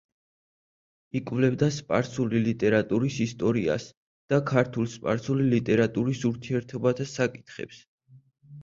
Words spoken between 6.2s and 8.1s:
ურთიერთობათა საკითხებს.